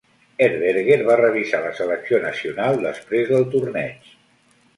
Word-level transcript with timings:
Herberger 0.43 0.95
va 1.09 1.17
revisar 1.19 1.59
la 1.65 1.73
selecció 1.81 2.21
nacional 2.25 2.81
després 2.87 3.31
del 3.35 3.47
torneig. 3.55 4.11